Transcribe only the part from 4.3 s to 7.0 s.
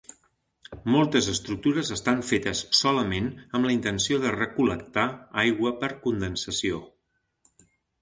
recol·lectar aigua per condensació.